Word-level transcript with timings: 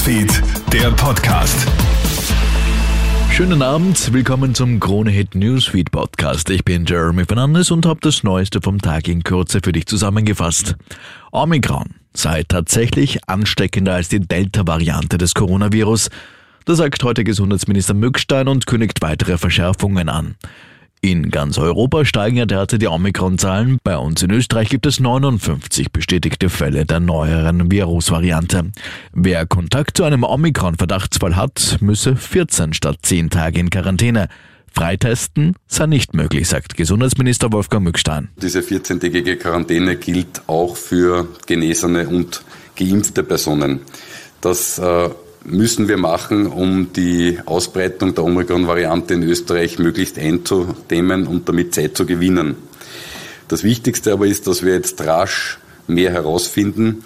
Newsfeed, 0.00 0.42
der 0.72 0.90
Podcast. 0.92 1.68
Schönen 3.30 3.60
Abend, 3.60 4.10
willkommen 4.14 4.54
zum 4.54 4.80
Krone 4.80 5.10
Hit 5.10 5.34
Newsfeed 5.34 5.90
Podcast. 5.90 6.48
Ich 6.48 6.64
bin 6.64 6.86
Jeremy 6.86 7.26
Fernandes 7.26 7.70
und 7.70 7.84
habe 7.84 8.00
das 8.00 8.22
Neueste 8.22 8.62
vom 8.62 8.80
Tag 8.80 9.08
in 9.08 9.22
Kürze 9.24 9.60
für 9.62 9.72
dich 9.72 9.84
zusammengefasst. 9.84 10.76
Omikron 11.32 11.96
sei 12.14 12.44
tatsächlich 12.48 13.28
ansteckender 13.28 13.92
als 13.92 14.08
die 14.08 14.20
Delta-Variante 14.20 15.18
des 15.18 15.34
Coronavirus. 15.34 16.08
Das 16.64 16.78
sagt 16.78 17.04
heute 17.04 17.22
Gesundheitsminister 17.22 17.92
Mückstein 17.92 18.48
und 18.48 18.66
kündigt 18.66 19.02
weitere 19.02 19.36
Verschärfungen 19.36 20.08
an. 20.08 20.36
In 21.02 21.30
ganz 21.30 21.56
Europa 21.56 22.04
steigen 22.04 22.36
ja 22.36 22.44
derzeit 22.44 22.82
die 22.82 22.86
Omikron-Zahlen. 22.86 23.78
Bei 23.82 23.96
uns 23.96 24.22
in 24.22 24.30
Österreich 24.30 24.68
gibt 24.68 24.84
es 24.84 25.00
59 25.00 25.92
bestätigte 25.92 26.50
Fälle 26.50 26.84
der 26.84 27.00
neueren 27.00 27.70
Virusvariante. 27.70 28.70
Wer 29.14 29.46
Kontakt 29.46 29.96
zu 29.96 30.04
einem 30.04 30.24
Omikron-Verdachtsfall 30.24 31.36
hat, 31.36 31.78
müsse 31.80 32.16
14 32.16 32.74
statt 32.74 32.98
10 33.00 33.30
Tage 33.30 33.60
in 33.60 33.70
Quarantäne. 33.70 34.28
Freitesten 34.74 35.54
sei 35.66 35.86
nicht 35.86 36.12
möglich, 36.12 36.46
sagt 36.46 36.76
Gesundheitsminister 36.76 37.50
Wolfgang 37.50 37.82
Mückstein. 37.82 38.28
Diese 38.36 38.60
14-tägige 38.60 39.36
Quarantäne 39.36 39.96
gilt 39.96 40.42
auch 40.48 40.76
für 40.76 41.28
genesene 41.46 42.08
und 42.08 42.42
geimpfte 42.76 43.22
Personen. 43.22 43.80
Das 44.42 44.78
äh, 44.78 45.08
müssen 45.44 45.88
wir 45.88 45.96
machen, 45.96 46.46
um 46.46 46.92
die 46.92 47.38
Ausbreitung 47.46 48.14
der 48.14 48.24
Omikron-Variante 48.24 49.14
in 49.14 49.22
Österreich 49.22 49.78
möglichst 49.78 50.18
einzudämmen 50.18 51.26
und 51.26 51.48
damit 51.48 51.74
Zeit 51.74 51.96
zu 51.96 52.06
gewinnen. 52.06 52.56
Das 53.48 53.64
Wichtigste 53.64 54.12
aber 54.12 54.26
ist, 54.26 54.46
dass 54.46 54.62
wir 54.62 54.74
jetzt 54.74 55.00
rasch 55.04 55.58
mehr 55.86 56.12
herausfinden. 56.12 57.04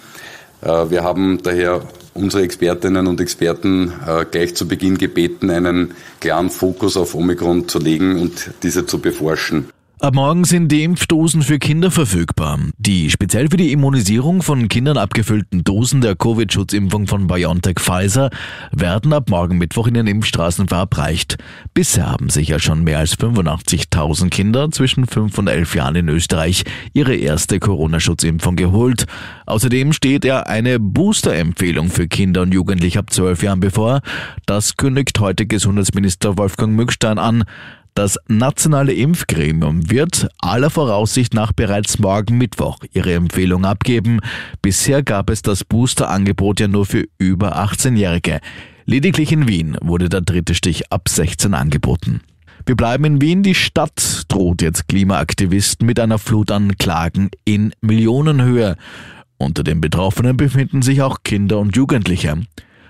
Äh, 0.61 0.89
wir 0.89 1.03
haben 1.03 1.39
daher 1.41 1.81
unsere 2.13 2.43
Expertinnen 2.43 3.07
und 3.07 3.19
Experten 3.19 3.93
äh, 4.05 4.25
gleich 4.29 4.55
zu 4.55 4.67
Beginn 4.67 4.97
gebeten, 4.97 5.49
einen 5.49 5.93
klaren 6.19 6.49
Fokus 6.49 6.97
auf 6.97 7.15
Omikron 7.15 7.67
zu 7.67 7.79
legen 7.79 8.21
und 8.21 8.51
diese 8.63 8.85
zu 8.85 8.99
beforschen. 8.99 9.69
Ab 10.01 10.13
morgen 10.13 10.43
sind 10.43 10.73
die 10.73 10.83
Impfdosen 10.83 11.41
für 11.41 11.57
Kinder 11.57 11.89
verfügbar. 11.89 12.59
Die 12.77 13.09
speziell 13.09 13.47
für 13.49 13.55
die 13.55 13.71
Immunisierung 13.71 14.41
von 14.41 14.67
Kindern 14.67 14.97
abgefüllten 14.97 15.63
Dosen 15.63 16.01
der 16.01 16.17
Covid-Schutzimpfung 16.17 17.07
von 17.07 17.27
BioNTech 17.27 17.79
Pfizer 17.79 18.29
werden 18.73 19.13
ab 19.13 19.29
morgen 19.29 19.57
Mittwoch 19.57 19.87
in 19.87 19.93
den 19.93 20.07
Impfstraßen 20.07 20.67
verabreicht. 20.67 21.37
Bisher 21.73 22.11
haben 22.11 22.29
sich 22.29 22.49
ja 22.49 22.59
schon 22.59 22.83
mehr 22.83 22.99
als 22.99 23.17
85.000 23.17 24.29
Kinder 24.29 24.69
zwischen 24.69 25.07
5 25.07 25.37
und 25.37 25.47
11 25.47 25.75
Jahren 25.75 25.95
in 25.95 26.09
Österreich 26.09 26.65
ihre 26.91 27.15
erste 27.15 27.59
Corona-Schutzimpfung 27.59 28.57
geholt. 28.57 29.05
Außerdem 29.45 29.93
steht 29.93 30.25
ja 30.25 30.41
eine 30.41 30.77
Booster-Empfehlung 30.77 31.89
für 31.89 32.09
Kinder 32.09 32.41
und 32.41 32.53
Jugendliche 32.53 32.99
ab 32.99 33.11
12 33.11 33.43
Jahren 33.43 33.59
bevor. 33.61 34.01
Das 34.45 34.75
kündigt 34.75 35.17
heute 35.21 35.45
Gesundheitsminister 35.45 36.37
Wolfgang 36.37 36.75
Mückstein 36.75 37.17
an. 37.17 37.45
Das 37.95 38.19
nationale 38.27 38.91
Impfgremium 38.91 39.89
wird 39.89 40.27
aller 40.39 40.69
Voraussicht 40.69 41.33
nach 41.33 41.53
bereits 41.53 41.97
morgen 41.97 42.37
Mittwoch 42.37 42.79
ihre 42.91 43.13
Empfehlung 43.13 43.63
abgeben. 43.63 44.19
Bisher 44.61 45.01
gab 45.01 45.29
es 45.29 45.41
das 45.43 45.63
Booster-Angebot 45.63 46.59
ja 46.59 46.67
nur 46.67 46.85
für 46.85 47.05
über 47.17 47.57
18-Jährige. 47.57 48.41
Lediglich 48.83 49.31
in 49.31 49.47
Wien 49.47 49.77
wurde 49.81 50.09
der 50.09 50.19
dritte 50.19 50.55
Stich 50.55 50.91
ab 50.91 51.07
16 51.07 51.53
angeboten. 51.53 52.19
Wir 52.65 52.75
bleiben 52.75 53.05
in 53.05 53.21
Wien. 53.21 53.43
Die 53.43 53.55
Stadt 53.55 54.25
droht 54.27 54.61
jetzt 54.61 54.89
Klimaaktivisten 54.89 55.87
mit 55.87 55.97
einer 55.97 56.19
Flut 56.19 56.51
an 56.51 56.77
Klagen 56.77 57.31
in 57.45 57.71
Millionenhöhe. 57.79 58.75
Unter 59.37 59.63
den 59.63 59.79
Betroffenen 59.79 60.35
befinden 60.35 60.81
sich 60.81 61.01
auch 61.01 61.19
Kinder 61.23 61.59
und 61.59 61.77
Jugendliche. 61.77 62.41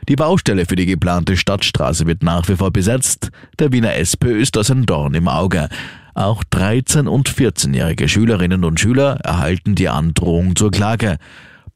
Die 0.08 0.16
Baustelle 0.16 0.66
für 0.66 0.76
die 0.76 0.86
geplante 0.86 1.36
Stadtstraße 1.36 2.06
wird 2.06 2.22
nach 2.22 2.48
wie 2.48 2.56
vor 2.56 2.72
besetzt. 2.72 3.32
Der 3.60 3.74
Wiener 3.74 3.96
SPÖ 3.96 4.40
ist 4.40 4.56
das 4.56 4.70
ein 4.70 4.86
Dorn 4.86 5.16
im 5.16 5.28
Auge. 5.28 5.68
Auch 6.14 6.44
13- 6.44 7.08
und 7.08 7.28
14-jährige 7.28 8.08
Schülerinnen 8.08 8.64
und 8.66 8.80
Schüler 8.80 9.18
erhalten 9.24 9.74
die 9.74 9.90
Androhung 9.90 10.56
zur 10.56 10.70
Klage. 10.70 11.18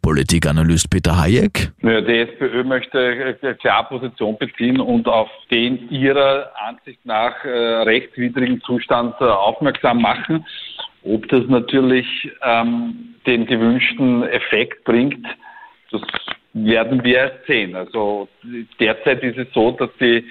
Politikanalyst 0.03 0.91
Peter 0.91 1.19
Hayek. 1.19 1.71
Ja, 1.81 2.01
die 2.01 2.19
SPÖ 2.19 2.63
möchte 2.63 3.35
klar 3.59 3.89
Position 3.89 4.37
beziehen 4.37 4.79
und 4.79 5.07
auf 5.07 5.29
den 5.49 5.89
ihrer 5.89 6.51
Ansicht 6.67 7.03
nach 7.05 7.43
äh, 7.43 7.49
rechtswidrigen 7.49 8.61
Zustand 8.61 9.15
äh, 9.19 9.23
aufmerksam 9.23 10.03
machen. 10.03 10.45
Ob 11.03 11.27
das 11.29 11.45
natürlich 11.47 12.05
ähm, 12.43 13.15
den 13.25 13.47
gewünschten 13.47 14.23
Effekt 14.23 14.83
bringt, 14.83 15.25
das 15.91 16.01
werden 16.65 17.03
wir 17.03 17.31
sehen. 17.47 17.75
Also 17.75 18.27
derzeit 18.79 19.23
ist 19.23 19.37
es 19.37 19.47
so, 19.53 19.71
dass, 19.71 19.89
die, 19.99 20.23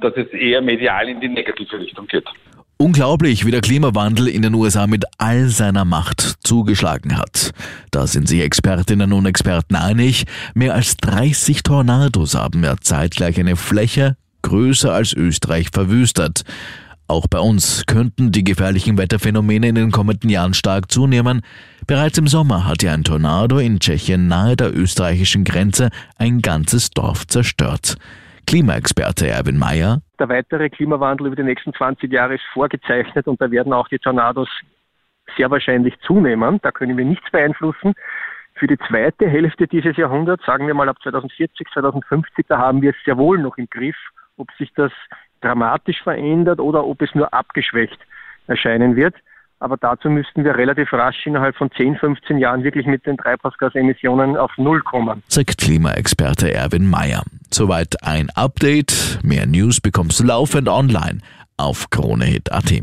dass 0.00 0.14
es 0.16 0.28
eher 0.32 0.62
medial 0.62 1.08
in 1.08 1.20
die 1.20 1.28
negative 1.28 1.78
Richtung 1.78 2.06
geht. 2.06 2.24
Unglaublich, 2.78 3.46
wie 3.46 3.50
der 3.50 3.62
Klimawandel 3.62 4.28
in 4.28 4.42
den 4.42 4.52
USA 4.52 4.86
mit 4.86 5.04
all 5.16 5.46
seiner 5.46 5.86
Macht 5.86 6.34
zugeschlagen 6.44 7.16
hat. 7.16 7.52
Da 7.90 8.06
sind 8.06 8.28
sich 8.28 8.42
Expertinnen 8.42 9.14
und 9.14 9.24
Experten 9.24 9.76
einig. 9.76 10.26
Mehr 10.54 10.74
als 10.74 10.98
30 10.98 11.62
Tornados 11.62 12.34
haben 12.34 12.62
ja 12.62 12.76
zeitgleich 12.78 13.40
eine 13.40 13.56
Fläche 13.56 14.16
größer 14.42 14.92
als 14.92 15.14
Österreich 15.14 15.68
verwüstet. 15.72 16.42
Auch 17.08 17.26
bei 17.30 17.38
uns 17.38 17.86
könnten 17.86 18.32
die 18.32 18.42
gefährlichen 18.42 18.98
Wetterphänomene 18.98 19.68
in 19.68 19.74
den 19.76 19.90
kommenden 19.92 20.28
Jahren 20.28 20.54
stark 20.54 20.90
zunehmen. 20.90 21.42
Bereits 21.86 22.18
im 22.18 22.26
Sommer 22.26 22.66
hat 22.66 22.82
ja 22.82 22.92
ein 22.92 23.04
Tornado 23.04 23.58
in 23.58 23.78
Tschechien 23.78 24.26
nahe 24.26 24.56
der 24.56 24.76
österreichischen 24.76 25.44
Grenze 25.44 25.90
ein 26.18 26.40
ganzes 26.42 26.90
Dorf 26.90 27.26
zerstört. 27.26 27.96
Klimaexperte 28.48 29.28
Erwin 29.28 29.58
Mayer. 29.58 30.02
Der 30.18 30.28
weitere 30.28 30.68
Klimawandel 30.68 31.28
über 31.28 31.36
die 31.36 31.44
nächsten 31.44 31.72
20 31.74 32.12
Jahre 32.12 32.34
ist 32.34 32.44
vorgezeichnet 32.52 33.28
und 33.28 33.40
da 33.40 33.50
werden 33.50 33.72
auch 33.72 33.86
die 33.88 33.98
Tornados 33.98 34.48
sehr 35.36 35.50
wahrscheinlich 35.50 35.94
zunehmen. 36.06 36.58
Da 36.62 36.72
können 36.72 36.96
wir 36.96 37.04
nichts 37.04 37.30
beeinflussen. 37.30 37.94
Für 38.54 38.66
die 38.66 38.78
zweite 38.88 39.28
Hälfte 39.28 39.68
dieses 39.68 39.96
Jahrhunderts, 39.96 40.44
sagen 40.46 40.66
wir 40.66 40.74
mal 40.74 40.88
ab 40.88 40.96
2040, 41.02 41.68
2050, 41.72 42.46
da 42.48 42.58
haben 42.58 42.82
wir 42.82 42.90
es 42.90 42.96
sehr 43.04 43.16
wohl 43.16 43.38
noch 43.38 43.58
im 43.58 43.68
Griff. 43.68 43.96
Ob 44.38 44.50
sich 44.58 44.72
das 44.74 44.92
dramatisch 45.46 46.02
verändert 46.02 46.60
oder 46.60 46.84
ob 46.84 47.02
es 47.02 47.14
nur 47.14 47.32
abgeschwächt 47.32 47.98
erscheinen 48.46 48.96
wird. 48.96 49.14
Aber 49.58 49.78
dazu 49.78 50.10
müssten 50.10 50.44
wir 50.44 50.56
relativ 50.56 50.92
rasch 50.92 51.26
innerhalb 51.26 51.56
von 51.56 51.70
10, 51.70 51.96
15 51.96 52.38
Jahren 52.38 52.62
wirklich 52.62 52.86
mit 52.86 53.06
den 53.06 53.16
Treibhausgasemissionen 53.16 54.36
auf 54.36 54.50
Null 54.58 54.82
kommen. 54.82 55.22
Sagt 55.28 55.58
Klimaexperte 55.58 56.52
Erwin 56.52 56.90
Mayer. 56.90 57.22
Soweit 57.50 58.02
ein 58.02 58.28
Update. 58.34 59.18
Mehr 59.22 59.46
News 59.46 59.80
bekommst 59.80 60.20
du 60.20 60.24
laufend 60.24 60.68
online 60.68 61.20
auf 61.56 61.88
KroneHit.at. 61.88 62.82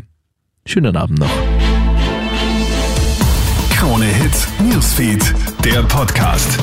Schönen 0.66 0.98
Abend 0.98 1.20
noch. 1.20 1.32
Krone 3.78 4.06
Hit 4.06 4.48
Newsfeed, 4.60 5.36
der 5.64 5.84
Podcast. 5.84 6.58